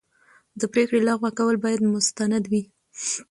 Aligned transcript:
د 0.59 0.61
پرېکړې 0.73 0.99
لغوه 1.07 1.29
کول 1.37 1.55
باید 1.65 1.81
مستند 1.93 2.43
وي. 2.51 2.63